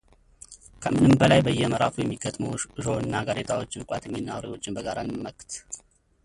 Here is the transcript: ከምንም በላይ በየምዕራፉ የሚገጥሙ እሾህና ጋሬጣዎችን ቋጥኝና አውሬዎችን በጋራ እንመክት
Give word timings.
ከምንም 0.83 1.13
በላይ 1.21 1.41
በየምዕራፉ 1.45 1.95
የሚገጥሙ 2.01 2.45
እሾህና 2.79 3.13
ጋሬጣዎችን 3.27 3.85
ቋጥኝና 3.91 4.27
አውሬዎችን 4.37 4.75
በጋራ 4.79 4.97
እንመክት 5.09 5.51